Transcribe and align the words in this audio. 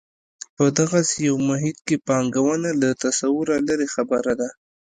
په 0.55 0.65
دغسې 0.79 1.17
یو 1.27 1.35
محیط 1.49 1.77
کې 1.87 1.97
پانګونه 2.07 2.69
له 2.81 2.89
تصوره 3.03 3.55
لرې 3.67 3.87
خبره 3.95 4.33
ده. 4.39 4.49